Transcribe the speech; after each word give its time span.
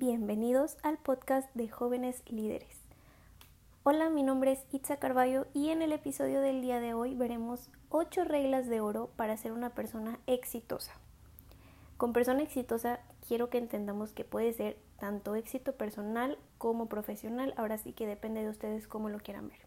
bienvenidos 0.00 0.78
al 0.82 0.96
podcast 0.96 1.54
de 1.54 1.68
jóvenes 1.68 2.22
líderes. 2.26 2.80
Hola, 3.82 4.08
mi 4.08 4.22
nombre 4.22 4.52
es 4.52 4.64
Itza 4.72 4.96
Carballo 4.96 5.46
y 5.52 5.68
en 5.68 5.82
el 5.82 5.92
episodio 5.92 6.40
del 6.40 6.62
día 6.62 6.80
de 6.80 6.94
hoy 6.94 7.14
veremos 7.14 7.68
8 7.90 8.24
reglas 8.24 8.66
de 8.66 8.80
oro 8.80 9.10
para 9.16 9.36
ser 9.36 9.52
una 9.52 9.74
persona 9.74 10.18
exitosa. 10.26 10.92
Con 11.98 12.14
persona 12.14 12.42
exitosa 12.42 13.00
quiero 13.28 13.50
que 13.50 13.58
entendamos 13.58 14.14
que 14.14 14.24
puede 14.24 14.54
ser 14.54 14.78
tanto 14.98 15.34
éxito 15.34 15.74
personal 15.74 16.38
como 16.56 16.86
profesional, 16.86 17.52
ahora 17.58 17.76
sí 17.76 17.92
que 17.92 18.06
depende 18.06 18.42
de 18.42 18.48
ustedes 18.48 18.88
cómo 18.88 19.10
lo 19.10 19.18
quieran 19.18 19.48
ver. 19.48 19.60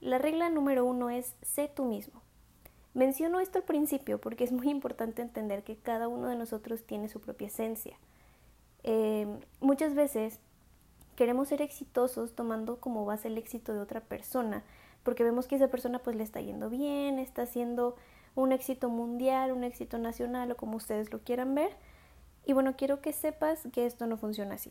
La 0.00 0.18
regla 0.18 0.48
número 0.48 0.84
uno 0.84 1.10
es 1.10 1.34
sé 1.42 1.66
tú 1.66 1.86
mismo. 1.86 2.22
Menciono 2.94 3.40
esto 3.40 3.58
al 3.58 3.64
principio 3.64 4.20
porque 4.20 4.44
es 4.44 4.52
muy 4.52 4.70
importante 4.70 5.22
entender 5.22 5.64
que 5.64 5.74
cada 5.74 6.06
uno 6.06 6.28
de 6.28 6.36
nosotros 6.36 6.84
tiene 6.84 7.08
su 7.08 7.20
propia 7.20 7.48
esencia. 7.48 7.98
Eh, 8.84 9.26
muchas 9.60 9.94
veces 9.94 10.38
queremos 11.16 11.48
ser 11.48 11.62
exitosos 11.62 12.34
tomando 12.34 12.80
como 12.80 13.04
base 13.04 13.28
el 13.28 13.38
éxito 13.38 13.72
de 13.72 13.80
otra 13.80 14.00
persona, 14.00 14.62
porque 15.02 15.24
vemos 15.24 15.46
que 15.46 15.56
esa 15.56 15.68
persona 15.68 15.98
pues 15.98 16.16
le 16.16 16.22
está 16.22 16.40
yendo 16.40 16.70
bien, 16.70 17.18
está 17.18 17.42
haciendo 17.42 17.96
un 18.34 18.52
éxito 18.52 18.88
mundial, 18.88 19.52
un 19.52 19.64
éxito 19.64 19.98
nacional 19.98 20.52
o 20.52 20.56
como 20.56 20.76
ustedes 20.76 21.12
lo 21.12 21.20
quieran 21.20 21.54
ver. 21.54 21.70
Y 22.46 22.52
bueno, 22.52 22.74
quiero 22.76 23.00
que 23.00 23.12
sepas 23.12 23.66
que 23.72 23.86
esto 23.86 24.06
no 24.06 24.16
funciona 24.16 24.56
así. 24.56 24.70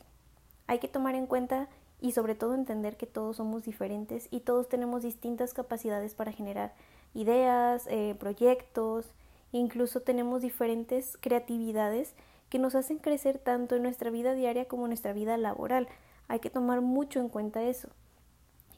Hay 0.68 0.80
que 0.80 0.88
tomar 0.88 1.16
en 1.16 1.27
cuenta 1.27 1.70
y 1.99 2.12
sobre 2.12 2.35
todo 2.35 2.54
entender 2.54 2.98
que 2.98 3.07
todos 3.07 3.38
somos 3.38 3.63
diferentes 3.63 4.27
y 4.30 4.41
todos 4.41 4.68
tenemos 4.68 5.04
distintas 5.04 5.54
capacidades 5.54 6.13
para 6.13 6.32
generar 6.32 6.73
ideas, 7.13 7.88
eh, 7.88 8.16
proyectos, 8.20 9.13
incluso 9.52 10.02
tenemos 10.02 10.41
diferentes 10.41 11.18
creatividades 11.21 12.13
que 12.53 12.59
nos 12.59 12.75
hacen 12.75 12.99
crecer 12.99 13.39
tanto 13.39 13.75
en 13.75 13.81
nuestra 13.81 14.12
vida 14.12 14.35
diaria 14.35 14.67
como 14.67 14.84
en 14.84 14.91
nuestra 14.91 15.12
vida 15.12 15.38
laboral. 15.38 15.88
Hay 16.27 16.38
que 16.38 16.52
tomar 16.52 16.81
mucho 16.81 17.20
en 17.20 17.27
cuenta 17.27 17.63
eso. 17.63 17.90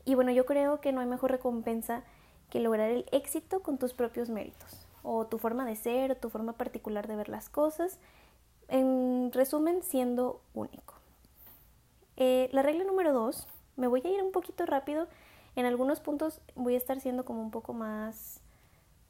Y 0.06 0.16
bueno, 0.16 0.32
yo 0.32 0.46
creo 0.46 0.80
que 0.80 0.94
no 0.94 1.02
hay 1.02 1.08
mejor 1.08 1.32
recompensa 1.32 2.02
que 2.50 2.62
lograr 2.62 2.90
el 2.90 3.06
éxito 3.12 3.62
con 3.62 3.78
tus 3.78 3.94
propios 3.94 4.30
méritos, 4.30 4.88
o 5.04 5.28
tu 5.28 5.40
forma 5.40 5.66
de 5.66 5.76
ser, 5.76 6.14
o 6.14 6.16
tu 6.16 6.30
forma 6.30 6.54
particular 6.54 7.06
de 7.06 7.18
ver 7.18 7.28
las 7.28 7.50
cosas, 7.50 8.00
en 8.70 9.30
resumen, 9.34 9.84
siendo 9.84 10.40
único. 10.54 10.94
Eh, 12.16 12.48
la 12.54 12.62
regla 12.62 12.86
número 12.86 13.12
dos, 13.12 13.46
me 13.76 13.88
voy 13.88 14.02
a 14.06 14.10
ir 14.10 14.24
un 14.24 14.32
poquito 14.32 14.66
rápido, 14.66 15.10
en 15.58 15.66
algunos 15.66 16.00
puntos 16.00 16.40
voy 16.56 16.76
a 16.76 16.78
estar 16.78 17.02
siendo 17.02 17.26
como 17.26 17.42
un 17.42 17.52
poco 17.52 17.74
más 17.74 18.40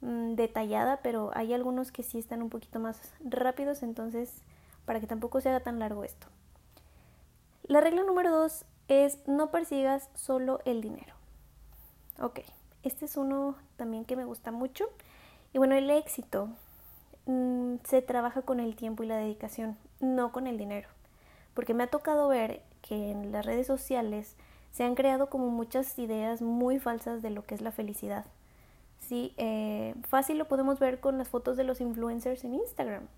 mm, 0.00 0.34
detallada, 0.34 1.02
pero 1.04 1.30
hay 1.34 1.54
algunos 1.54 1.92
que 1.92 2.02
sí 2.02 2.18
están 2.18 2.42
un 2.42 2.50
poquito 2.50 2.80
más 2.80 3.12
rápidos, 3.20 3.84
entonces 3.84 4.42
para 4.86 5.00
que 5.00 5.06
tampoco 5.06 5.40
se 5.40 5.50
haga 5.50 5.60
tan 5.60 5.78
largo 5.78 6.04
esto. 6.04 6.28
La 7.64 7.80
regla 7.80 8.04
número 8.04 8.30
dos 8.30 8.64
es 8.88 9.18
no 9.26 9.50
persigas 9.50 10.08
solo 10.14 10.60
el 10.64 10.80
dinero. 10.80 11.14
Ok, 12.20 12.40
este 12.82 13.04
es 13.04 13.16
uno 13.16 13.56
también 13.76 14.04
que 14.04 14.16
me 14.16 14.24
gusta 14.24 14.52
mucho. 14.52 14.88
Y 15.52 15.58
bueno, 15.58 15.74
el 15.74 15.90
éxito 15.90 16.48
mm, 17.26 17.76
se 17.84 18.00
trabaja 18.02 18.42
con 18.42 18.60
el 18.60 18.76
tiempo 18.76 19.02
y 19.02 19.06
la 19.06 19.16
dedicación, 19.16 19.76
no 20.00 20.32
con 20.32 20.46
el 20.46 20.56
dinero. 20.56 20.88
Porque 21.52 21.74
me 21.74 21.82
ha 21.82 21.88
tocado 21.88 22.28
ver 22.28 22.62
que 22.80 23.10
en 23.10 23.32
las 23.32 23.44
redes 23.44 23.66
sociales 23.66 24.36
se 24.70 24.84
han 24.84 24.94
creado 24.94 25.28
como 25.28 25.48
muchas 25.48 25.98
ideas 25.98 26.42
muy 26.42 26.78
falsas 26.78 27.22
de 27.22 27.30
lo 27.30 27.44
que 27.44 27.54
es 27.54 27.62
la 27.62 27.72
felicidad. 27.72 28.26
Sí, 29.00 29.34
eh, 29.36 29.94
fácil 30.08 30.38
lo 30.38 30.46
podemos 30.46 30.78
ver 30.78 31.00
con 31.00 31.18
las 31.18 31.28
fotos 31.28 31.56
de 31.56 31.64
los 31.64 31.80
influencers 31.80 32.44
en 32.44 32.54
Instagram. 32.54 33.08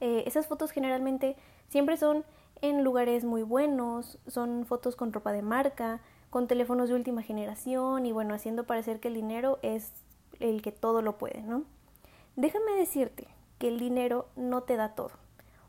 Eh, 0.00 0.24
esas 0.26 0.46
fotos 0.46 0.70
generalmente 0.70 1.36
siempre 1.68 1.96
son 1.96 2.24
en 2.62 2.84
lugares 2.84 3.24
muy 3.24 3.42
buenos, 3.42 4.18
son 4.26 4.64
fotos 4.66 4.96
con 4.96 5.12
ropa 5.12 5.32
de 5.32 5.42
marca, 5.42 6.00
con 6.30 6.46
teléfonos 6.46 6.88
de 6.88 6.94
última 6.94 7.22
generación 7.22 8.06
y 8.06 8.12
bueno, 8.12 8.34
haciendo 8.34 8.64
parecer 8.64 9.00
que 9.00 9.08
el 9.08 9.14
dinero 9.14 9.58
es 9.62 9.92
el 10.40 10.62
que 10.62 10.72
todo 10.72 11.02
lo 11.02 11.18
puede, 11.18 11.42
¿no? 11.42 11.64
Déjame 12.36 12.72
decirte 12.72 13.28
que 13.58 13.68
el 13.68 13.78
dinero 13.78 14.26
no 14.36 14.62
te 14.62 14.76
da 14.76 14.94
todo. 14.94 15.12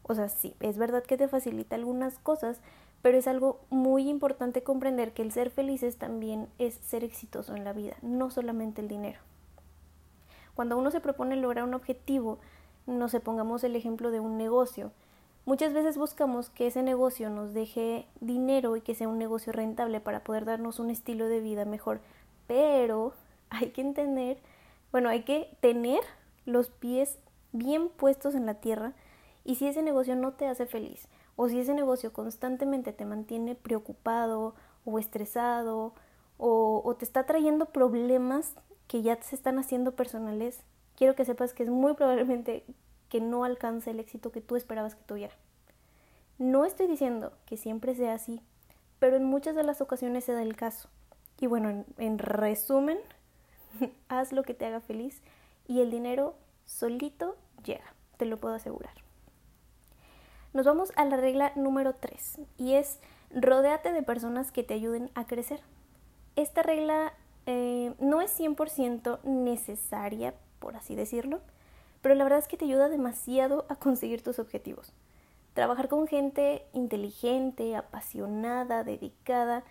O 0.04 0.16
sea, 0.16 0.30
sí, 0.30 0.56
es 0.60 0.78
verdad 0.78 1.04
que 1.04 1.18
te 1.18 1.28
facilita 1.28 1.76
algunas 1.76 2.18
cosas, 2.20 2.60
pero 3.02 3.18
es 3.18 3.28
algo 3.28 3.60
muy 3.70 4.10
importante 4.10 4.64
comprender 4.64 5.14
que 5.14 5.22
el 5.22 5.32
ser 5.32 5.50
felices 5.50 5.98
también 5.98 6.50
es 6.60 6.76
ser 6.76 7.04
exitoso 7.04 7.56
en 7.56 7.64
la 7.64 7.74
vida, 7.74 7.96
no 8.02 8.32
solamente 8.32 8.82
el 8.82 8.88
dinero. 8.88 9.20
Cuando 10.56 10.78
uno 10.78 10.92
se 10.92 11.02
propone 11.02 11.36
lograr 11.36 11.66
un 11.66 11.74
objetivo, 11.76 12.40
no 12.88 13.10
se 13.10 13.20
pongamos 13.20 13.64
el 13.64 13.76
ejemplo 13.76 14.12
de 14.12 14.20
un 14.20 14.38
negocio. 14.38 14.92
Muchas 15.46 15.74
veces 15.74 15.98
buscamos 15.98 16.50
que 16.50 16.68
ese 16.68 16.84
negocio 16.84 17.30
nos 17.30 17.54
deje 17.54 18.08
dinero 18.20 18.76
y 18.76 18.82
que 18.82 18.96
sea 18.96 19.08
un 19.08 19.18
negocio 19.18 19.54
rentable 19.54 20.00
para 20.00 20.24
poder 20.24 20.46
darnos 20.46 20.80
un 20.80 20.90
estilo 20.90 21.28
de 21.28 21.42
vida 21.42 21.66
mejor, 21.66 22.02
pero 22.48 23.14
hay 23.50 23.70
que 23.70 23.82
entender, 23.82 24.40
bueno, 24.92 25.10
hay 25.10 25.24
que 25.24 25.56
tener 25.60 26.02
los 26.46 26.70
pies 26.70 27.20
bien 27.52 27.90
puestos 27.90 28.36
en 28.36 28.46
la 28.46 28.56
tierra 28.56 28.94
y 29.44 29.56
si 29.56 29.68
ese 29.68 29.82
negocio 29.82 30.16
no 30.16 30.34
te 30.34 30.48
hace 30.48 30.66
feliz 30.66 31.08
o 31.36 31.48
si 31.48 31.60
ese 31.60 31.74
negocio 31.74 32.12
constantemente 32.12 32.92
te 32.92 33.06
mantiene 33.06 33.56
preocupado 33.56 34.56
o 34.86 35.00
estresado 35.00 35.94
o, 36.38 36.82
o 36.84 36.96
te 36.96 37.06
está 37.06 37.26
trayendo 37.26 37.68
problemas 37.68 38.54
que 38.88 39.02
ya 39.02 39.22
se 39.22 39.36
están 39.36 39.60
haciendo 39.60 39.94
personales, 39.94 40.62
quiero 40.98 41.16
que 41.16 41.24
sepas 41.24 41.54
que 41.54 41.64
es 41.64 41.70
muy 41.70 41.94
probablemente 41.94 42.66
que 43.08 43.22
no 43.22 43.46
alcance 43.46 43.92
el 43.92 44.02
éxito 44.02 44.32
que 44.32 44.42
tú 44.42 44.58
esperabas 44.58 44.96
que 44.96 45.04
tuviera. 45.04 45.34
No 46.40 46.66
estoy 46.66 46.88
diciendo 46.88 47.32
que 47.46 47.56
siempre 47.56 47.96
sea 47.96 48.16
así, 48.16 48.42
pero 49.00 49.16
en 49.16 49.24
muchas 49.24 49.56
de 49.56 49.64
las 49.64 49.80
ocasiones 49.80 50.26
se 50.26 50.34
da 50.34 50.42
el 50.42 50.56
caso. 50.56 50.90
Y 51.40 51.48
bueno, 51.48 51.86
en, 51.98 52.18
resumen, 52.18 52.98
haz 54.10 54.34
lo 54.34 54.44
que 54.44 54.56
te 54.56 54.66
haga 54.66 54.82
feliz 54.82 55.22
y 55.68 55.82
el 55.82 55.92
dinero 55.92 56.36
solito 56.66 57.38
llega, 57.64 57.94
te 58.18 58.26
lo 58.26 58.38
puedo 58.38 58.56
asegurar. 58.56 58.94
Nos 60.54 60.66
vamos 60.66 60.92
a 60.96 61.06
la 61.06 61.18
regla 61.18 61.52
número 61.56 61.94
3 61.94 62.40
y 62.58 62.74
es 62.74 63.00
rodéate 63.30 63.94
de 63.94 64.02
personas 64.02 64.52
que 64.52 64.64
te 64.64 64.74
ayuden 64.74 65.12
a 65.14 65.28
crecer. 65.28 65.62
Esta 66.36 66.64
regla 66.64 67.14
eh, 67.46 67.94
no 68.00 68.22
es 68.22 68.38
100% 68.40 69.22
necesaria 69.24 70.34
por 70.60 70.76
así 70.76 70.96
decirlo, 70.96 71.40
pero 72.02 72.16
la 72.16 72.24
verdad 72.24 72.40
es 72.40 72.48
que 72.48 72.58
te 72.58 72.66
ayuda 72.66 72.90
demasiado 72.90 73.66
a 73.70 73.76
conseguir 73.76 74.22
tus 74.22 74.40
objetivos. 74.40 74.94
Trabajar 75.54 75.88
con 75.88 76.08
gente 76.08 76.66
inteligente, 76.74 77.76
apasionada, 77.76 78.84
dedicada, 78.84 79.64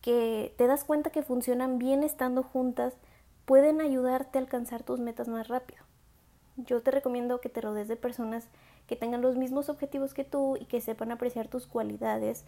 que 0.00 0.54
te 0.56 0.66
das 0.66 0.84
cuenta 0.84 1.10
que 1.10 1.22
funcionan 1.22 1.78
bien 1.78 2.02
estando 2.02 2.42
juntas, 2.42 2.94
pueden 3.44 3.80
ayudarte 3.80 4.38
a 4.38 4.40
alcanzar 4.42 4.82
tus 4.82 5.00
metas 5.00 5.28
más 5.28 5.48
rápido. 5.48 5.82
Yo 6.56 6.82
te 6.82 6.90
recomiendo 6.90 7.40
que 7.40 7.48
te 7.48 7.60
rodees 7.60 7.88
de 7.88 7.96
personas 7.96 8.48
que 8.86 8.96
tengan 8.96 9.22
los 9.22 9.36
mismos 9.36 9.68
objetivos 9.68 10.12
que 10.12 10.24
tú 10.24 10.56
y 10.56 10.64
que 10.64 10.80
sepan 10.80 11.12
apreciar 11.12 11.48
tus 11.48 11.66
cualidades, 11.66 12.44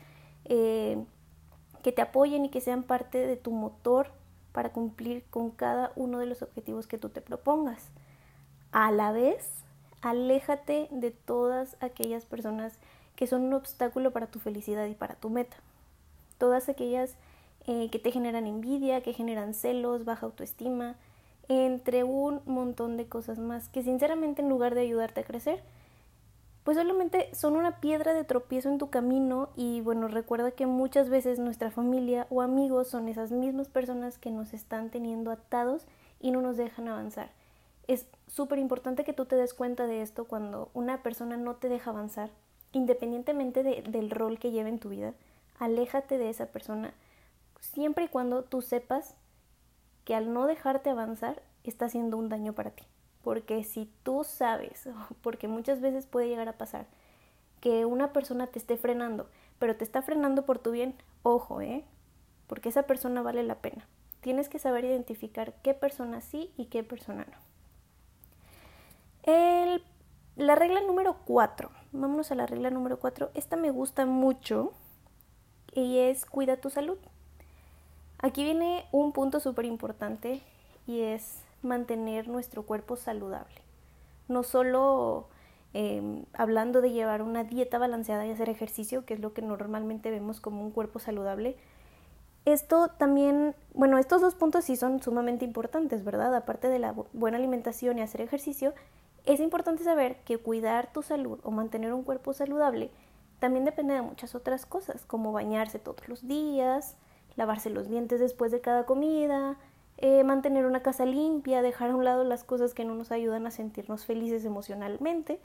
eh, 0.46 1.02
que 1.82 1.92
te 1.92 2.02
apoyen 2.02 2.44
y 2.44 2.48
que 2.50 2.60
sean 2.60 2.82
parte 2.82 3.26
de 3.26 3.36
tu 3.36 3.52
motor 3.52 4.08
para 4.52 4.72
cumplir 4.72 5.24
con 5.30 5.50
cada 5.50 5.92
uno 5.96 6.18
de 6.18 6.26
los 6.26 6.42
objetivos 6.42 6.86
que 6.86 6.98
tú 6.98 7.08
te 7.08 7.20
propongas. 7.20 7.88
A 8.72 8.90
la 8.92 9.12
vez, 9.12 9.50
aléjate 10.00 10.88
de 10.90 11.10
todas 11.10 11.76
aquellas 11.80 12.24
personas 12.24 12.78
que 13.16 13.26
son 13.26 13.42
un 13.42 13.54
obstáculo 13.54 14.12
para 14.12 14.28
tu 14.28 14.38
felicidad 14.38 14.86
y 14.86 14.94
para 14.94 15.14
tu 15.14 15.30
meta. 15.30 15.56
Todas 16.38 16.68
aquellas 16.68 17.16
eh, 17.66 17.90
que 17.90 17.98
te 17.98 18.12
generan 18.12 18.46
envidia, 18.46 19.02
que 19.02 19.12
generan 19.12 19.54
celos, 19.54 20.04
baja 20.04 20.26
autoestima, 20.26 20.96
entre 21.48 22.04
un 22.04 22.40
montón 22.46 22.96
de 22.96 23.06
cosas 23.06 23.38
más 23.38 23.68
que 23.68 23.82
sinceramente 23.82 24.40
en 24.40 24.48
lugar 24.48 24.74
de 24.74 24.82
ayudarte 24.82 25.20
a 25.20 25.24
crecer, 25.24 25.62
pues 26.64 26.76
solamente 26.76 27.34
son 27.34 27.56
una 27.56 27.80
piedra 27.80 28.12
de 28.12 28.24
tropiezo 28.24 28.68
en 28.68 28.78
tu 28.78 28.90
camino 28.90 29.48
y 29.56 29.80
bueno, 29.80 30.08
recuerda 30.08 30.50
que 30.50 30.66
muchas 30.66 31.08
veces 31.08 31.38
nuestra 31.38 31.70
familia 31.70 32.26
o 32.30 32.42
amigos 32.42 32.88
son 32.88 33.08
esas 33.08 33.30
mismas 33.30 33.68
personas 33.68 34.18
que 34.18 34.30
nos 34.30 34.52
están 34.52 34.90
teniendo 34.90 35.30
atados 35.30 35.86
y 36.20 36.30
no 36.30 36.42
nos 36.42 36.56
dejan 36.56 36.88
avanzar. 36.88 37.30
Es 37.88 38.06
súper 38.28 38.58
importante 38.58 39.04
que 39.04 39.12
tú 39.12 39.24
te 39.24 39.36
des 39.36 39.54
cuenta 39.54 39.86
de 39.86 40.02
esto 40.02 40.26
cuando 40.26 40.70
una 40.74 41.02
persona 41.02 41.36
no 41.36 41.56
te 41.56 41.68
deja 41.68 41.90
avanzar, 41.90 42.30
independientemente 42.72 43.62
del 43.62 44.10
rol 44.10 44.38
que 44.38 44.50
lleve 44.50 44.68
en 44.68 44.78
tu 44.78 44.90
vida. 44.90 45.14
Aléjate 45.58 46.18
de 46.18 46.30
esa 46.30 46.46
persona 46.46 46.94
siempre 47.60 48.04
y 48.04 48.08
cuando 48.08 48.42
tú 48.42 48.62
sepas 48.62 49.14
que 50.04 50.14
al 50.14 50.32
no 50.32 50.46
dejarte 50.46 50.90
avanzar 50.90 51.42
está 51.64 51.86
haciendo 51.86 52.16
un 52.16 52.28
daño 52.28 52.52
para 52.52 52.70
ti. 52.70 52.84
Porque 53.22 53.64
si 53.64 53.90
tú 54.02 54.24
sabes, 54.24 54.88
porque 55.22 55.48
muchas 55.48 55.80
veces 55.80 56.06
puede 56.06 56.28
llegar 56.28 56.48
a 56.48 56.58
pasar, 56.58 56.86
que 57.60 57.84
una 57.84 58.12
persona 58.12 58.46
te 58.46 58.58
esté 58.58 58.76
frenando, 58.76 59.28
pero 59.58 59.76
te 59.76 59.84
está 59.84 60.02
frenando 60.02 60.46
por 60.46 60.58
tu 60.58 60.70
bien, 60.70 60.94
ojo, 61.22 61.60
¿eh? 61.60 61.84
Porque 62.46 62.70
esa 62.70 62.84
persona 62.84 63.22
vale 63.22 63.42
la 63.42 63.56
pena. 63.56 63.86
Tienes 64.22 64.48
que 64.48 64.58
saber 64.58 64.84
identificar 64.84 65.54
qué 65.62 65.74
persona 65.74 66.20
sí 66.20 66.52
y 66.56 66.66
qué 66.66 66.82
persona 66.82 67.26
no. 67.26 67.38
El, 69.32 69.82
la 70.36 70.54
regla 70.54 70.80
número 70.80 71.16
cuatro 71.24 71.70
vámonos 71.92 72.30
a 72.30 72.34
la 72.34 72.46
regla 72.46 72.70
número 72.70 72.98
4. 72.98 73.30
Esta 73.34 73.56
me 73.56 73.70
gusta 73.70 74.06
mucho 74.06 74.72
y 75.74 75.98
es 75.98 76.26
cuida 76.26 76.56
tu 76.56 76.70
salud. 76.70 76.98
Aquí 78.18 78.44
viene 78.44 78.86
un 78.92 79.12
punto 79.12 79.40
súper 79.40 79.64
importante 79.64 80.42
y 80.86 81.00
es 81.00 81.42
mantener 81.62 82.28
nuestro 82.28 82.64
cuerpo 82.64 82.96
saludable. 82.96 83.62
No 84.28 84.42
solo 84.42 85.28
em, 85.72 86.24
hablando 86.32 86.80
de 86.80 86.92
llevar 86.92 87.22
una 87.22 87.44
dieta 87.44 87.78
balanceada 87.78 88.26
y 88.26 88.30
hacer 88.30 88.48
ejercicio, 88.48 89.04
que 89.04 89.14
es 89.14 89.20
lo 89.20 89.32
que 89.32 89.42
normalmente 89.42 90.10
vemos 90.10 90.40
como 90.40 90.62
un 90.62 90.70
cuerpo 90.70 90.98
saludable. 90.98 91.56
Esto 92.44 92.88
también, 92.88 93.54
bueno, 93.74 93.98
estos 93.98 94.20
dos 94.22 94.34
puntos 94.34 94.64
sí 94.64 94.76
son 94.76 95.02
sumamente 95.02 95.44
importantes, 95.44 96.04
¿verdad? 96.04 96.34
Aparte 96.34 96.68
de 96.68 96.78
la 96.78 96.94
buena 97.12 97.36
alimentación 97.36 97.98
y 97.98 98.02
hacer 98.02 98.20
ejercicio, 98.22 98.74
es 99.26 99.40
importante 99.40 99.84
saber 99.84 100.16
que 100.24 100.38
cuidar 100.38 100.92
tu 100.92 101.02
salud 101.02 101.38
o 101.42 101.50
mantener 101.50 101.92
un 101.92 102.02
cuerpo 102.02 102.32
saludable 102.32 102.90
también 103.40 103.64
depende 103.64 103.94
de 103.94 104.02
muchas 104.02 104.34
otras 104.34 104.66
cosas, 104.66 105.04
como 105.06 105.32
bañarse 105.32 105.78
todos 105.78 106.06
los 106.08 106.28
días, 106.28 106.96
lavarse 107.36 107.70
los 107.70 107.88
dientes 107.88 108.20
después 108.20 108.52
de 108.52 108.60
cada 108.60 108.84
comida, 108.84 109.56
eh, 110.00 110.24
mantener 110.24 110.66
una 110.66 110.82
casa 110.82 111.04
limpia, 111.04 111.62
dejar 111.62 111.90
a 111.90 111.96
un 111.96 112.04
lado 112.04 112.24
las 112.24 112.44
cosas 112.44 112.74
que 112.74 112.84
no 112.84 112.94
nos 112.94 113.12
ayudan 113.12 113.46
a 113.46 113.50
sentirnos 113.50 114.04
felices 114.04 114.44
emocionalmente. 114.44 115.40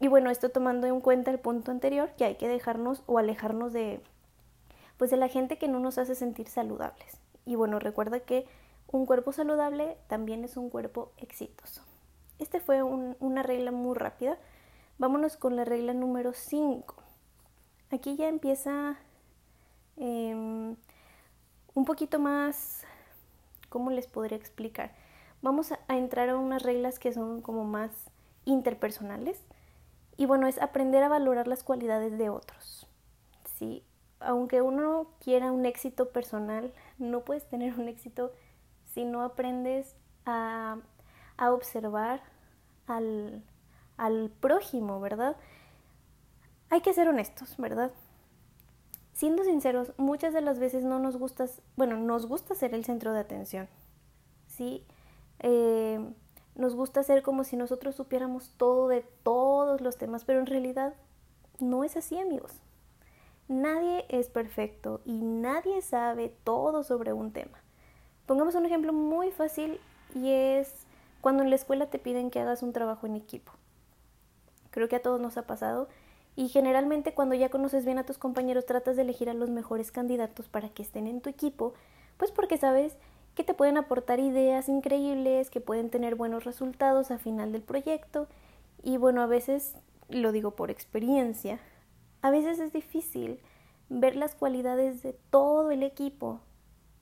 Y 0.00 0.08
bueno, 0.08 0.30
esto 0.30 0.50
tomando 0.50 0.86
en 0.86 1.00
cuenta 1.00 1.30
el 1.30 1.38
punto 1.40 1.70
anterior, 1.70 2.10
que 2.16 2.24
hay 2.24 2.34
que 2.36 2.48
dejarnos 2.48 3.02
o 3.06 3.18
alejarnos 3.18 3.72
de, 3.72 4.00
pues 4.96 5.10
de 5.10 5.16
la 5.16 5.28
gente 5.28 5.58
que 5.58 5.68
no 5.68 5.80
nos 5.80 5.98
hace 5.98 6.14
sentir 6.14 6.48
saludables. 6.48 7.18
Y 7.46 7.54
bueno, 7.56 7.78
recuerda 7.78 8.20
que 8.20 8.46
un 8.90 9.06
cuerpo 9.06 9.32
saludable 9.32 9.96
también 10.06 10.44
es 10.44 10.56
un 10.56 10.70
cuerpo 10.70 11.12
exitoso. 11.16 11.82
Este 12.38 12.60
fue 12.60 12.82
una 12.82 13.42
regla 13.42 13.72
muy 13.72 13.96
rápida. 13.96 14.38
Vámonos 14.98 15.36
con 15.36 15.56
la 15.56 15.64
regla 15.64 15.94
número 15.94 16.32
5. 16.32 16.94
Aquí 17.90 18.16
ya 18.16 18.28
empieza 18.28 18.96
em, 19.96 20.76
un 21.74 21.84
poquito 21.84 22.18
más, 22.18 22.84
¿cómo 23.68 23.90
les 23.90 24.06
podría 24.06 24.38
explicar? 24.38 24.92
Vamos 25.42 25.72
a, 25.72 25.78
entrar 25.88 26.28
a 26.28 26.36
unas 26.36 26.62
reglas 26.62 26.98
que 26.98 27.12
son 27.12 27.42
como 27.42 27.64
más 27.64 27.90
interpersonales. 28.44 29.40
Y 30.16 30.26
bueno, 30.26 30.46
es 30.46 30.60
aprender 30.60 31.02
a 31.02 31.08
valorar 31.08 31.46
las 31.46 31.62
cualidades 31.62 32.18
de 32.18 32.28
otros. 32.28 32.88
¿sí? 33.56 33.84
Aunque 34.20 34.62
uno 34.62 35.08
quiera 35.20 35.52
un 35.52 35.64
éxito 35.64 36.10
personal, 36.10 36.72
no 36.98 37.24
puedes 37.24 37.48
tener 37.48 37.78
un 37.78 37.88
éxito 37.88 38.32
si 38.84 39.04
no 39.04 39.22
aprendes 39.22 39.94
a 40.26 40.78
a 41.38 41.52
observar 41.52 42.20
al, 42.86 43.42
al 43.96 44.30
prójimo, 44.40 45.00
¿verdad? 45.00 45.36
Hay 46.68 46.82
que 46.82 46.92
ser 46.92 47.08
honestos, 47.08 47.56
¿verdad? 47.56 47.92
Siendo 49.18 49.42
sinceros, 49.42 49.90
muchas 49.96 50.32
de 50.32 50.40
las 50.42 50.60
veces 50.60 50.84
no 50.84 51.00
nos 51.00 51.16
gusta, 51.16 51.46
bueno, 51.74 51.96
nos 51.96 52.26
gusta 52.26 52.54
ser 52.54 52.72
el 52.72 52.84
centro 52.84 53.12
de 53.12 53.18
atención, 53.18 53.68
¿sí? 54.46 54.86
Eh, 55.40 55.98
nos 56.54 56.76
gusta 56.76 57.02
ser 57.02 57.24
como 57.24 57.42
si 57.42 57.56
nosotros 57.56 57.96
supiéramos 57.96 58.54
todo 58.56 58.86
de 58.86 59.04
todos 59.24 59.80
los 59.80 59.98
temas, 59.98 60.24
pero 60.24 60.38
en 60.38 60.46
realidad 60.46 60.94
no 61.58 61.82
es 61.82 61.96
así, 61.96 62.16
amigos. 62.16 62.52
Nadie 63.48 64.04
es 64.08 64.28
perfecto 64.28 65.00
y 65.04 65.20
nadie 65.20 65.82
sabe 65.82 66.32
todo 66.44 66.84
sobre 66.84 67.12
un 67.12 67.32
tema. 67.32 67.58
Pongamos 68.24 68.54
un 68.54 68.66
ejemplo 68.66 68.92
muy 68.92 69.32
fácil 69.32 69.80
y 70.14 70.30
es 70.30 70.86
cuando 71.22 71.42
en 71.42 71.50
la 71.50 71.56
escuela 71.56 71.90
te 71.90 71.98
piden 71.98 72.30
que 72.30 72.38
hagas 72.38 72.62
un 72.62 72.72
trabajo 72.72 73.08
en 73.08 73.16
equipo. 73.16 73.50
Creo 74.70 74.88
que 74.88 74.94
a 74.94 75.02
todos 75.02 75.20
nos 75.20 75.36
ha 75.38 75.42
pasado 75.48 75.88
y 76.38 76.50
generalmente 76.50 77.14
cuando 77.14 77.34
ya 77.34 77.48
conoces 77.48 77.84
bien 77.84 77.98
a 77.98 78.06
tus 78.06 78.16
compañeros 78.16 78.64
tratas 78.64 78.94
de 78.94 79.02
elegir 79.02 79.28
a 79.28 79.34
los 79.34 79.50
mejores 79.50 79.90
candidatos 79.90 80.48
para 80.48 80.68
que 80.68 80.84
estén 80.84 81.08
en 81.08 81.20
tu 81.20 81.28
equipo, 81.28 81.74
pues 82.16 82.30
porque 82.30 82.56
sabes 82.56 82.96
que 83.34 83.42
te 83.42 83.54
pueden 83.54 83.76
aportar 83.76 84.20
ideas 84.20 84.68
increíbles, 84.68 85.50
que 85.50 85.60
pueden 85.60 85.90
tener 85.90 86.14
buenos 86.14 86.44
resultados 86.44 87.10
a 87.10 87.18
final 87.18 87.50
del 87.50 87.62
proyecto. 87.62 88.28
Y 88.84 88.98
bueno, 88.98 89.20
a 89.20 89.26
veces, 89.26 89.74
lo 90.08 90.30
digo 90.30 90.52
por 90.52 90.70
experiencia, 90.70 91.58
a 92.22 92.30
veces 92.30 92.60
es 92.60 92.72
difícil 92.72 93.40
ver 93.88 94.14
las 94.14 94.36
cualidades 94.36 95.02
de 95.02 95.14
todo 95.30 95.72
el 95.72 95.82
equipo, 95.82 96.38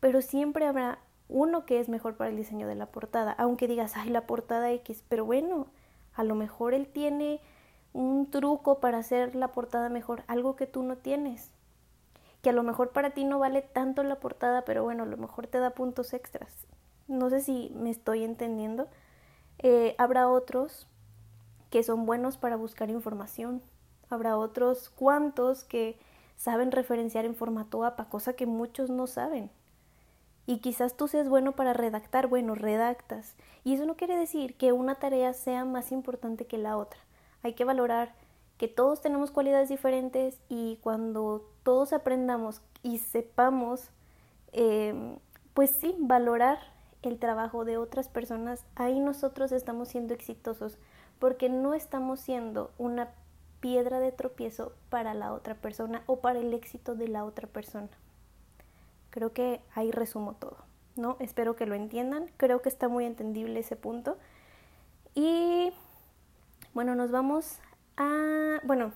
pero 0.00 0.22
siempre 0.22 0.64
habrá 0.64 0.98
uno 1.28 1.66
que 1.66 1.78
es 1.78 1.90
mejor 1.90 2.16
para 2.16 2.30
el 2.30 2.38
diseño 2.38 2.66
de 2.66 2.74
la 2.74 2.86
portada, 2.86 3.32
aunque 3.32 3.68
digas, 3.68 3.98
ay, 3.98 4.08
la 4.08 4.26
portada 4.26 4.72
X, 4.72 5.04
pero 5.10 5.26
bueno, 5.26 5.66
a 6.14 6.24
lo 6.24 6.34
mejor 6.36 6.72
él 6.72 6.86
tiene 6.86 7.38
un 7.96 8.30
truco 8.30 8.78
para 8.78 8.98
hacer 8.98 9.34
la 9.34 9.48
portada 9.48 9.88
mejor, 9.88 10.22
algo 10.26 10.54
que 10.54 10.66
tú 10.66 10.82
no 10.82 10.98
tienes, 10.98 11.50
que 12.42 12.50
a 12.50 12.52
lo 12.52 12.62
mejor 12.62 12.90
para 12.90 13.10
ti 13.10 13.24
no 13.24 13.38
vale 13.38 13.62
tanto 13.62 14.02
la 14.02 14.20
portada, 14.20 14.66
pero 14.66 14.84
bueno, 14.84 15.04
a 15.04 15.06
lo 15.06 15.16
mejor 15.16 15.46
te 15.46 15.58
da 15.58 15.70
puntos 15.70 16.12
extras. 16.12 16.66
No 17.08 17.30
sé 17.30 17.40
si 17.40 17.72
me 17.74 17.88
estoy 17.88 18.22
entendiendo. 18.22 18.88
Eh, 19.60 19.94
habrá 19.96 20.28
otros 20.28 20.86
que 21.70 21.82
son 21.82 22.04
buenos 22.04 22.36
para 22.36 22.56
buscar 22.56 22.90
información, 22.90 23.62
habrá 24.10 24.36
otros 24.36 24.90
cuantos 24.90 25.64
que 25.64 25.98
saben 26.36 26.72
referenciar 26.72 27.24
en 27.24 27.34
formato 27.34 27.82
APA, 27.82 28.10
cosa 28.10 28.34
que 28.34 28.44
muchos 28.44 28.90
no 28.90 29.06
saben. 29.06 29.50
Y 30.44 30.58
quizás 30.58 30.98
tú 30.98 31.08
seas 31.08 31.30
bueno 31.30 31.52
para 31.52 31.72
redactar, 31.72 32.26
bueno, 32.26 32.54
redactas. 32.54 33.36
Y 33.64 33.72
eso 33.72 33.86
no 33.86 33.96
quiere 33.96 34.16
decir 34.16 34.54
que 34.56 34.72
una 34.72 34.96
tarea 34.96 35.32
sea 35.32 35.64
más 35.64 35.92
importante 35.92 36.46
que 36.46 36.58
la 36.58 36.76
otra. 36.76 37.05
Hay 37.42 37.54
que 37.54 37.64
valorar 37.64 38.14
que 38.58 38.68
todos 38.68 39.00
tenemos 39.00 39.30
cualidades 39.30 39.68
diferentes 39.68 40.38
y 40.48 40.78
cuando 40.82 41.48
todos 41.62 41.92
aprendamos 41.92 42.62
y 42.82 42.98
sepamos, 42.98 43.90
em, 44.52 45.18
pues 45.54 45.70
sí, 45.70 45.94
valorar 45.98 46.58
el 47.02 47.18
trabajo 47.18 47.64
de 47.64 47.76
otras 47.76 48.08
personas, 48.08 48.64
ahí 48.74 49.00
nosotros 49.00 49.52
estamos 49.52 49.88
siendo 49.88 50.14
exitosos 50.14 50.78
porque 51.18 51.48
no 51.48 51.74
estamos 51.74 52.20
siendo 52.20 52.72
una 52.78 53.10
piedra 53.60 54.00
de 54.00 54.12
tropiezo 54.12 54.72
para 54.90 55.14
la 55.14 55.32
otra 55.32 55.54
persona 55.54 56.02
o 56.06 56.20
para 56.20 56.38
el 56.38 56.52
éxito 56.54 56.94
de 56.94 57.08
la 57.08 57.24
otra 57.24 57.48
persona. 57.48 57.88
Creo 59.10 59.32
que 59.32 59.60
ahí 59.74 59.90
resumo 59.90 60.34
todo, 60.34 60.58
¿no? 60.94 61.16
Espero 61.20 61.56
que 61.56 61.66
lo 61.66 61.74
entiendan. 61.74 62.30
Creo 62.36 62.60
que 62.60 62.68
está 62.68 62.88
muy 62.88 63.06
entendible 63.06 63.60
ese 63.60 63.76
punto. 63.76 64.18
Y 65.14 65.72
bueno, 66.76 66.94
nos 66.94 67.10
vamos 67.10 67.56
a... 67.96 68.60
Bueno, 68.64 68.92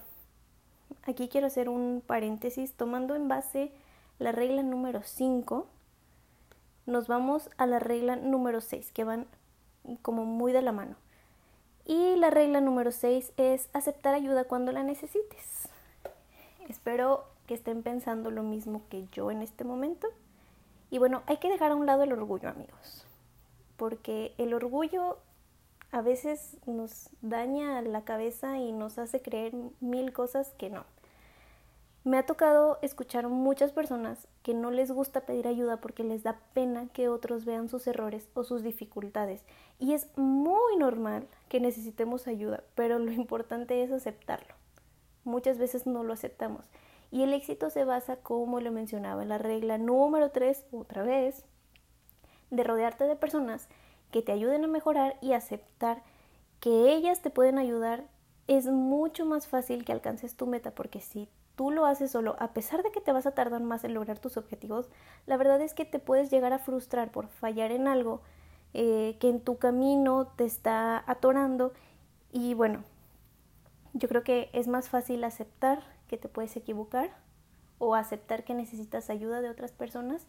aquí 1.04 1.30
quiero 1.30 1.46
hacer 1.46 1.70
un 1.70 2.02
paréntesis 2.06 2.74
tomando 2.74 3.14
en 3.14 3.26
base 3.26 3.72
la 4.18 4.32
regla 4.32 4.62
número 4.62 5.02
5. 5.02 5.66
Nos 6.84 7.08
vamos 7.08 7.48
a 7.56 7.64
la 7.64 7.78
regla 7.78 8.16
número 8.16 8.60
6, 8.60 8.92
que 8.92 9.04
van 9.04 9.26
como 10.02 10.26
muy 10.26 10.52
de 10.52 10.60
la 10.60 10.72
mano. 10.72 10.94
Y 11.86 12.16
la 12.16 12.28
regla 12.28 12.60
número 12.60 12.92
6 12.92 13.32
es 13.38 13.70
aceptar 13.72 14.12
ayuda 14.12 14.44
cuando 14.44 14.72
la 14.72 14.82
necesites. 14.82 15.70
Espero 16.68 17.24
que 17.46 17.54
estén 17.54 17.82
pensando 17.82 18.30
lo 18.30 18.42
mismo 18.42 18.82
que 18.90 19.06
yo 19.10 19.30
en 19.30 19.40
este 19.40 19.64
momento. 19.64 20.06
Y 20.90 20.98
bueno, 20.98 21.22
hay 21.24 21.38
que 21.38 21.48
dejar 21.48 21.70
a 21.70 21.76
un 21.76 21.86
lado 21.86 22.02
el 22.02 22.12
orgullo, 22.12 22.50
amigos, 22.50 23.06
porque 23.78 24.34
el 24.36 24.52
orgullo 24.52 25.16
a 25.92 26.02
veces 26.02 26.56
nos 26.66 27.10
daña 27.20 27.82
la 27.82 28.04
cabeza 28.04 28.58
y 28.58 28.72
nos 28.72 28.98
hace 28.98 29.20
creer 29.22 29.54
mil 29.80 30.12
cosas 30.12 30.52
que 30.56 30.70
no. 30.70 30.84
Me 32.02 32.16
ha 32.16 32.24
tocado 32.24 32.78
escuchar 32.80 33.28
muchas 33.28 33.72
personas 33.72 34.26
que 34.42 34.54
no 34.54 34.70
les 34.70 34.90
gusta 34.90 35.26
pedir 35.26 35.46
ayuda 35.46 35.82
porque 35.82 36.02
les 36.02 36.22
da 36.22 36.40
pena 36.54 36.88
que 36.94 37.08
otros 37.08 37.44
vean 37.44 37.68
sus 37.68 37.86
errores 37.86 38.26
o 38.32 38.42
sus 38.42 38.62
dificultades. 38.62 39.44
Y 39.78 39.92
es 39.92 40.08
muy 40.16 40.76
normal 40.78 41.28
que 41.50 41.60
necesitemos 41.60 42.26
ayuda, 42.26 42.64
pero 42.74 42.98
lo 42.98 43.12
importante 43.12 43.82
es 43.82 43.92
aceptarlo. 43.92 44.54
Muchas 45.24 45.58
veces 45.58 45.86
no 45.86 46.02
lo 46.02 46.14
aceptamos. 46.14 46.64
Y 47.10 47.22
el 47.22 47.34
éxito 47.34 47.68
se 47.68 47.84
basa, 47.84 48.16
como 48.16 48.60
lo 48.60 48.70
mencionaba 48.70 49.22
en 49.22 49.28
la 49.28 49.38
regla 49.38 49.76
número 49.76 50.30
3, 50.30 50.66
otra 50.72 51.02
vez, 51.02 51.44
de 52.50 52.62
rodearte 52.64 53.04
de 53.04 53.16
personas 53.16 53.68
que 54.10 54.22
te 54.22 54.32
ayuden 54.32 54.64
a 54.64 54.68
mejorar 54.68 55.16
y 55.20 55.32
aceptar 55.32 56.02
que 56.60 56.92
ellas 56.92 57.22
te 57.22 57.30
pueden 57.30 57.58
ayudar. 57.58 58.04
Es 58.46 58.66
mucho 58.66 59.24
más 59.24 59.46
fácil 59.46 59.84
que 59.84 59.92
alcances 59.92 60.36
tu 60.36 60.46
meta 60.46 60.72
porque 60.72 61.00
si 61.00 61.28
tú 61.56 61.70
lo 61.70 61.86
haces 61.86 62.10
solo, 62.10 62.36
a 62.38 62.52
pesar 62.52 62.82
de 62.82 62.90
que 62.90 63.00
te 63.00 63.12
vas 63.12 63.26
a 63.26 63.32
tardar 63.32 63.62
más 63.62 63.84
en 63.84 63.94
lograr 63.94 64.18
tus 64.18 64.36
objetivos, 64.36 64.88
la 65.26 65.36
verdad 65.36 65.60
es 65.60 65.74
que 65.74 65.84
te 65.84 65.98
puedes 65.98 66.30
llegar 66.30 66.52
a 66.52 66.58
frustrar 66.58 67.10
por 67.10 67.28
fallar 67.28 67.70
en 67.70 67.86
algo 67.86 68.22
eh, 68.72 69.16
que 69.20 69.28
en 69.28 69.40
tu 69.40 69.58
camino 69.58 70.26
te 70.36 70.44
está 70.44 71.04
atorando 71.06 71.72
y 72.32 72.54
bueno, 72.54 72.84
yo 73.92 74.08
creo 74.08 74.22
que 74.22 74.48
es 74.52 74.68
más 74.68 74.88
fácil 74.88 75.24
aceptar 75.24 75.82
que 76.08 76.16
te 76.16 76.28
puedes 76.28 76.56
equivocar 76.56 77.10
o 77.78 77.94
aceptar 77.94 78.44
que 78.44 78.54
necesitas 78.54 79.10
ayuda 79.10 79.40
de 79.40 79.50
otras 79.50 79.72
personas 79.72 80.26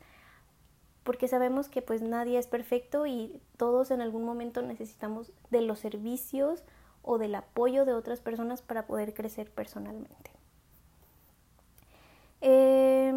porque 1.04 1.28
sabemos 1.28 1.70
que 1.70 1.82
pues 1.82 2.02
nadie 2.02 2.38
es 2.38 2.48
perfecto 2.48 3.06
y 3.06 3.42
todos 3.58 3.92
en 3.92 4.02
algún 4.02 4.24
momento 4.24 4.62
necesitamos 4.62 5.32
de 5.50 5.62
los 5.62 5.80
servicios 5.80 6.64
o 7.02 7.18
del 7.18 7.36
apoyo 7.36 7.86
de 7.86 7.94
otras 7.94 8.20
personas 8.20 8.62
para 8.62 8.86
poder 8.86 9.14
crecer 9.14 9.50
personalmente. 9.50 10.32
Eh, 12.42 13.14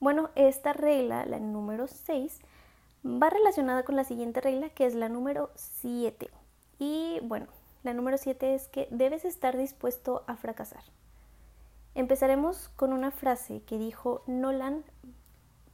bueno, 0.00 0.30
esta 0.34 0.72
regla, 0.72 1.26
la 1.26 1.38
número 1.38 1.86
6, 1.86 2.40
va 3.04 3.30
relacionada 3.30 3.84
con 3.84 3.96
la 3.96 4.04
siguiente 4.04 4.40
regla 4.40 4.70
que 4.70 4.86
es 4.86 4.94
la 4.94 5.08
número 5.08 5.50
7. 5.54 6.30
Y 6.78 7.20
bueno, 7.22 7.46
la 7.82 7.94
número 7.94 8.18
7 8.18 8.54
es 8.54 8.68
que 8.68 8.88
debes 8.90 9.24
estar 9.24 9.56
dispuesto 9.56 10.24
a 10.26 10.36
fracasar. 10.36 10.82
Empezaremos 11.94 12.70
con 12.76 12.92
una 12.92 13.10
frase 13.10 13.62
que 13.62 13.78
dijo 13.78 14.22
Nolan. 14.26 14.84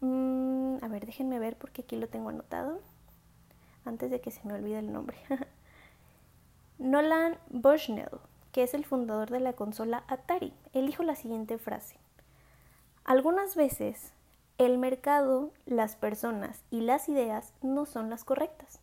Mm, 0.01 0.66
a 0.83 0.89
ver, 0.89 1.07
déjenme 1.07 1.39
ver 1.39 1.57
porque 1.57 1.83
aquí 1.83 1.97
lo 1.97 2.09
tengo 2.09 2.31
anotado. 2.31 2.81
Antes 3.85 4.11
de 4.11 4.21
que 4.21 4.31
se 4.31 4.47
me 4.47 4.55
olvide 4.55 4.79
el 4.79 4.93
nombre. 4.93 5.17
Nolan 6.79 7.39
Bushnell, 7.51 8.21
que 8.53 8.63
es 8.63 8.75
el 8.75 8.85
fundador 8.85 9.31
de 9.31 9.41
la 9.41 9.55
consola 9.55 10.05
Atari, 10.09 10.53
él 10.73 10.87
dijo 10.87 11.03
la 11.03 11.15
siguiente 11.15 11.59
frase. 11.59 11.97
Algunas 13.05 13.55
veces 13.55 14.13
el 14.59 14.79
mercado, 14.79 15.53
las 15.67 15.97
personas 15.97 16.63
y 16.71 16.81
las 16.81 17.09
ideas 17.09 17.53
no 17.63 17.87
son 17.87 18.11
las 18.11 18.25
correctas, 18.25 18.81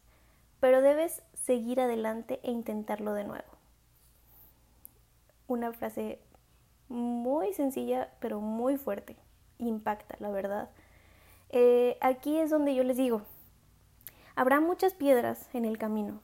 pero 0.59 0.81
debes 0.81 1.23
seguir 1.33 1.81
adelante 1.81 2.39
e 2.43 2.51
intentarlo 2.51 3.13
de 3.13 3.25
nuevo. 3.25 3.47
Una 5.47 5.73
frase 5.73 6.19
muy 6.89 7.53
sencilla, 7.53 8.13
pero 8.19 8.39
muy 8.39 8.77
fuerte. 8.77 9.17
Impacta, 9.57 10.15
la 10.19 10.29
verdad. 10.29 10.69
Eh, 11.55 11.98
aquí 12.01 12.39
es 12.39 12.50
donde 12.50 12.74
yo 12.74 12.83
les 12.83 12.98
digo, 12.98 13.22
habrá 14.36 14.60
muchas 14.60 14.95
piedras 14.95 15.48
en 15.53 15.65
el 15.65 15.77
camino. 15.77 16.19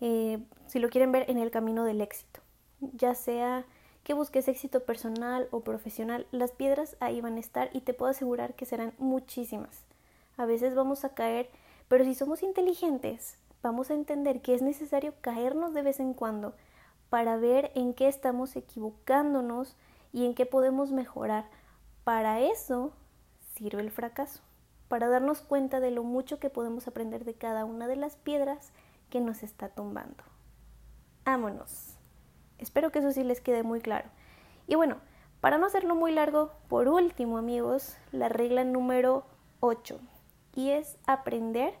Eh, 0.00 0.40
si 0.66 0.80
lo 0.80 0.88
quieren 0.90 1.12
ver 1.12 1.30
en 1.30 1.38
el 1.38 1.52
camino 1.52 1.84
del 1.84 2.00
éxito, 2.00 2.40
ya 2.80 3.14
sea 3.14 3.64
que 4.02 4.14
busques 4.14 4.48
éxito 4.48 4.80
personal 4.80 5.46
o 5.52 5.60
profesional, 5.60 6.26
las 6.32 6.50
piedras 6.50 6.96
ahí 6.98 7.20
van 7.20 7.36
a 7.36 7.40
estar 7.40 7.70
y 7.72 7.80
te 7.82 7.94
puedo 7.94 8.10
asegurar 8.10 8.54
que 8.54 8.66
serán 8.66 8.92
muchísimas. 8.98 9.84
A 10.36 10.46
veces 10.46 10.74
vamos 10.74 11.04
a 11.04 11.14
caer, 11.14 11.48
pero 11.86 12.02
si 12.02 12.16
somos 12.16 12.42
inteligentes, 12.42 13.38
vamos 13.62 13.88
a 13.92 13.94
entender 13.94 14.42
que 14.42 14.54
es 14.54 14.62
necesario 14.62 15.14
caernos 15.20 15.74
de 15.74 15.82
vez 15.82 16.00
en 16.00 16.12
cuando 16.12 16.54
para 17.08 17.36
ver 17.36 17.70
en 17.76 17.94
qué 17.94 18.08
estamos 18.08 18.56
equivocándonos 18.56 19.76
y 20.12 20.26
en 20.26 20.34
qué 20.34 20.44
podemos 20.44 20.90
mejorar. 20.90 21.48
Para 22.02 22.40
eso 22.40 22.92
sirve 23.58 23.82
el 23.82 23.90
fracaso, 23.90 24.40
para 24.88 25.08
darnos 25.08 25.40
cuenta 25.40 25.80
de 25.80 25.90
lo 25.90 26.04
mucho 26.04 26.38
que 26.38 26.48
podemos 26.48 26.86
aprender 26.86 27.24
de 27.24 27.34
cada 27.34 27.64
una 27.64 27.86
de 27.88 27.96
las 27.96 28.16
piedras 28.16 28.72
que 29.10 29.20
nos 29.20 29.42
está 29.42 29.68
tumbando. 29.68 30.22
Vámonos. 31.24 31.96
Espero 32.58 32.90
que 32.90 33.00
eso 33.00 33.12
sí 33.12 33.24
les 33.24 33.40
quede 33.40 33.62
muy 33.62 33.80
claro. 33.80 34.08
Y 34.66 34.76
bueno, 34.76 34.96
para 35.40 35.58
no 35.58 35.66
hacerlo 35.66 35.94
muy 35.94 36.12
largo, 36.12 36.52
por 36.68 36.88
último 36.88 37.38
amigos, 37.38 37.96
la 38.12 38.28
regla 38.28 38.64
número 38.64 39.24
8 39.60 40.00
y 40.54 40.70
es 40.70 40.96
aprender 41.06 41.74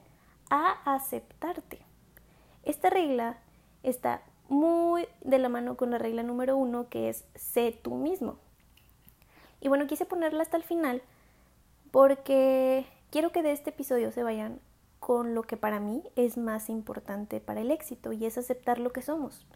a 0.50 0.94
aceptarte. 0.94 1.80
Esta 2.64 2.90
regla 2.90 3.38
está 3.82 4.22
muy 4.48 5.06
de 5.20 5.38
la 5.38 5.48
mano 5.48 5.76
con 5.76 5.90
la 5.90 5.98
regla 5.98 6.22
número 6.22 6.56
1 6.56 6.88
que 6.88 7.08
es 7.08 7.24
sé 7.34 7.72
tú 7.72 7.94
mismo. 7.94 8.38
Y 9.60 9.68
bueno, 9.68 9.86
quise 9.86 10.06
ponerla 10.06 10.42
hasta 10.42 10.56
el 10.56 10.62
final 10.62 11.02
porque 11.90 12.86
quiero 13.10 13.32
que 13.32 13.42
de 13.42 13.52
este 13.52 13.70
episodio 13.70 14.12
se 14.12 14.22
vayan 14.22 14.60
con 15.00 15.34
lo 15.34 15.42
que 15.42 15.56
para 15.56 15.80
mí 15.80 16.02
es 16.16 16.36
más 16.36 16.68
importante 16.68 17.40
para 17.40 17.60
el 17.60 17.70
éxito 17.70 18.12
y 18.12 18.26
es 18.26 18.36
aceptar 18.36 18.78
lo 18.78 18.92
que 18.92 19.02
somos 19.02 19.46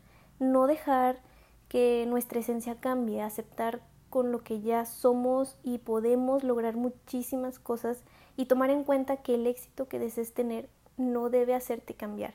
no 0.42 0.66
dejar 0.66 1.20
que 1.68 2.04
nuestra 2.08 2.40
esencia 2.40 2.76
cambie, 2.80 3.22
aceptar 3.22 3.80
con 4.10 4.30
lo 4.30 4.42
que 4.42 4.60
ya 4.60 4.84
somos 4.84 5.56
y 5.62 5.78
podemos 5.78 6.44
lograr 6.44 6.76
muchísimas 6.76 7.58
cosas 7.58 8.04
y 8.36 8.46
tomar 8.46 8.70
en 8.70 8.84
cuenta 8.84 9.18
que 9.18 9.36
el 9.36 9.46
éxito 9.46 9.88
que 9.88 9.98
desees 9.98 10.34
tener 10.34 10.68
no 10.98 11.30
debe 11.30 11.54
hacerte 11.54 11.94
cambiar. 11.94 12.34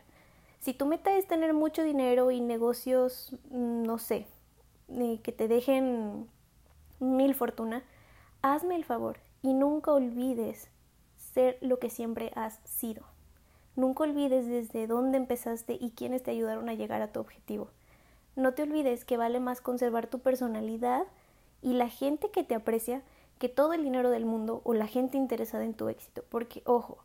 Si 0.60 0.74
tu 0.74 0.88
meta 0.88 1.16
es 1.16 1.27
tener 1.27 1.54
mucho 1.54 1.84
dinero 1.84 2.32
y 2.32 2.42
negocios, 2.42 3.36
mm, 3.51 3.84
no 3.84 4.00
sé, 4.00 4.25
que 4.88 5.32
te 5.32 5.48
dejen 5.48 6.27
mil 7.00 7.36
fortuna, 7.36 7.84
hazme 8.42 8.75
el 8.75 8.86
favor 8.86 9.20
y 9.48 9.54
nunca 9.54 9.94
olvides 9.94 10.68
ser 11.16 11.58
lo 11.62 11.80
que 11.80 11.89
siempre 11.89 12.34
has 12.36 12.60
sido. 12.66 13.04
Nunca 13.77 14.04
olvides 14.04 14.46
desde 14.46 14.88
dónde 14.88 15.18
empezaste 15.18 15.77
y 15.80 15.92
quiénes 15.92 16.22
te 16.22 16.32
ayudaron 16.32 16.68
a 16.68 16.74
llegar 16.74 17.01
a 17.01 17.13
tu 17.13 17.22
objetivo. 17.22 17.70
No 18.36 18.54
te 18.54 18.63
olvides 18.63 19.06
que 19.06 19.16
vale 19.16 19.39
más 19.39 19.62
conservar 19.62 20.08
tu 20.08 20.20
personalidad 20.20 21.04
y 21.62 21.75
la 21.75 21.88
gente 21.88 22.30
que 22.30 22.44
te 22.44 22.56
aprecia 22.56 23.04
que 23.39 23.48
todo 23.48 23.72
el 23.72 23.86
dinero 23.86 24.10
del 24.10 24.25
mundo 24.25 24.60
o 24.66 24.74
la 24.74 24.86
gente 24.86 25.16
interesada 25.16 25.63
en 25.63 25.75
tu 25.75 25.88
éxito. 25.88 26.25
Porque, 26.27 26.62
ojo, 26.66 26.98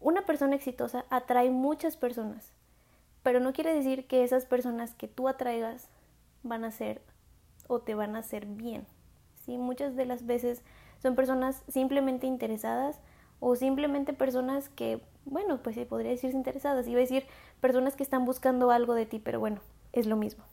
una 0.00 0.24
persona 0.24 0.54
exitosa 0.54 1.04
atrae 1.10 1.50
muchas 1.50 1.96
personas, 1.96 2.52
pero 3.24 3.40
no 3.40 3.52
quiere 3.52 3.74
decir 3.74 4.06
que 4.06 4.22
esas 4.22 4.46
personas 4.46 4.94
que 4.94 5.08
tú 5.08 5.26
atraigas 5.26 5.88
van 6.44 6.62
a 6.62 6.70
ser 6.70 7.02
o 7.66 7.80
te 7.80 7.96
van 7.96 8.14
a 8.14 8.20
hacer 8.20 8.46
bien. 8.46 8.86
¿sí? 9.44 9.58
Muchas 9.58 9.96
de 9.96 10.06
las 10.06 10.26
veces 10.26 10.62
son 11.02 11.16
personas 11.16 11.62
simplemente 11.68 12.26
interesadas 12.26 13.00
o 13.40 13.56
simplemente 13.56 14.12
personas 14.12 14.68
que, 14.68 15.02
bueno, 15.24 15.60
pues 15.62 15.74
se 15.74 15.84
podría 15.84 16.12
decir 16.12 16.30
interesadas. 16.30 16.86
Iba 16.86 16.98
a 16.98 17.00
decir 17.00 17.26
personas 17.60 17.96
que 17.96 18.04
están 18.04 18.24
buscando 18.24 18.70
algo 18.70 18.94
de 18.94 19.04
ti, 19.04 19.18
pero 19.18 19.40
bueno, 19.40 19.60
es 19.92 20.06
lo 20.06 20.16
mismo. 20.16 20.44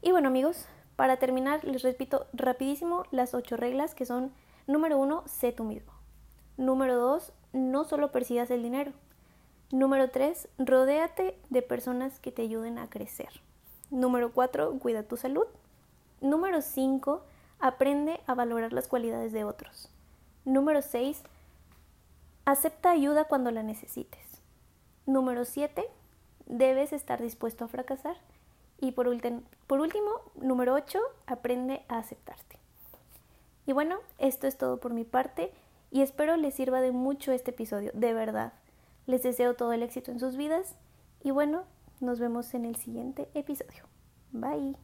Y 0.00 0.12
bueno 0.12 0.28
amigos, 0.28 0.66
para 0.94 1.16
terminar 1.16 1.64
les 1.64 1.82
repito 1.82 2.26
rapidísimo 2.32 3.04
las 3.10 3.34
ocho 3.34 3.56
reglas 3.56 3.96
que 3.96 4.06
son 4.06 4.32
número 4.68 4.96
uno, 4.96 5.24
sé 5.26 5.50
tú 5.50 5.64
mismo. 5.64 5.92
Número 6.56 6.96
dos, 6.96 7.32
no 7.52 7.84
solo 7.84 8.12
persigas 8.12 8.50
el 8.52 8.62
dinero. 8.62 8.92
Número 9.72 10.10
tres, 10.10 10.48
rodéate 10.58 11.36
de 11.50 11.62
personas 11.62 12.20
que 12.20 12.30
te 12.30 12.42
ayuden 12.42 12.78
a 12.78 12.88
crecer. 12.88 13.40
Número 13.90 14.32
cuatro, 14.32 14.78
cuida 14.78 15.02
tu 15.02 15.16
salud. 15.16 15.46
Número 16.20 16.62
cinco, 16.62 17.24
aprende 17.60 18.20
a 18.26 18.34
valorar 18.34 18.72
las 18.72 18.88
cualidades 18.88 19.32
de 19.32 19.44
otros. 19.44 19.90
Número 20.44 20.82
seis, 20.82 21.22
acepta 22.44 22.90
ayuda 22.90 23.24
cuando 23.24 23.50
la 23.50 23.62
necesites. 23.62 24.40
Número 25.06 25.44
siete, 25.44 25.88
debes 26.46 26.92
estar 26.92 27.20
dispuesto 27.20 27.64
a 27.64 27.68
fracasar. 27.68 28.16
Y 28.78 28.92
por, 28.92 29.08
por 29.66 29.80
último, 29.80 30.10
número 30.34 30.74
8, 30.74 30.98
aprende 31.26 31.82
a 31.88 31.98
aceptarte. 31.98 32.58
Y 33.66 33.72
bueno, 33.72 33.98
esto 34.18 34.46
es 34.46 34.58
todo 34.58 34.78
por 34.78 34.92
mi 34.92 35.04
parte 35.04 35.52
y 35.90 36.02
espero 36.02 36.36
les 36.36 36.54
sirva 36.54 36.80
de 36.80 36.92
mucho 36.92 37.32
este 37.32 37.50
episodio, 37.50 37.90
de 37.94 38.14
verdad. 38.14 38.52
Les 39.06 39.22
deseo 39.22 39.54
todo 39.54 39.72
el 39.72 39.82
éxito 39.82 40.10
en 40.10 40.20
sus 40.20 40.36
vidas 40.36 40.74
y 41.22 41.30
bueno, 41.30 41.64
nos 42.00 42.20
vemos 42.20 42.54
en 42.54 42.64
el 42.64 42.76
siguiente 42.76 43.28
episodio. 43.34 43.84
Bye. 44.32 44.76